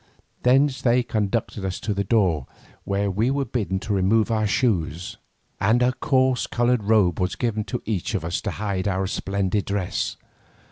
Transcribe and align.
Thence 0.41 0.81
they 0.81 1.03
conducted 1.03 1.63
us 1.63 1.79
to 1.81 1.91
a 1.91 2.03
door 2.03 2.47
where 2.85 3.11
we 3.11 3.29
were 3.29 3.45
bidden 3.45 3.77
to 3.81 3.93
remove 3.93 4.31
our 4.31 4.47
shoes, 4.47 5.17
and 5.59 5.83
a 5.83 5.93
coarse 5.93 6.47
coloured 6.47 6.85
robe 6.85 7.19
was 7.19 7.35
given 7.35 7.63
to 7.65 7.83
each 7.85 8.15
of 8.15 8.25
us 8.25 8.41
to 8.41 8.49
hide 8.49 8.87
our 8.87 9.05
splendid 9.05 9.65
dress. 9.65 10.17